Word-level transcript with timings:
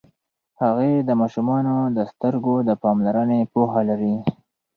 هغې 0.61 0.93
د 1.07 1.09
ماشومانو 1.21 1.75
د 1.97 1.99
سترګو 2.11 2.55
د 2.67 2.71
پاملرنې 2.83 3.39
پوهه 3.53 3.81
لري. 3.89 4.15